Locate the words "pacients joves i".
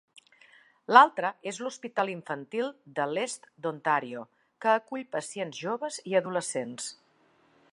5.17-6.19